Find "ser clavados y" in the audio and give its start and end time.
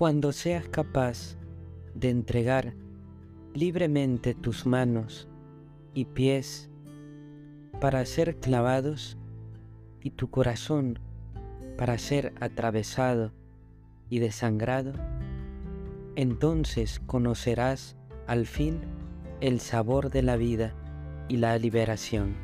8.06-10.12